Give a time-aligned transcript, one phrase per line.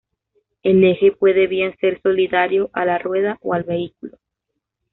[0.63, 4.17] El eje puede bien ser solidario a la rueda o al vehículo.